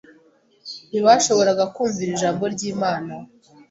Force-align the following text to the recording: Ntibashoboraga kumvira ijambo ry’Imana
Ntibashoboraga 0.89 1.63
kumvira 1.75 2.09
ijambo 2.13 2.43
ry’Imana 2.53 3.13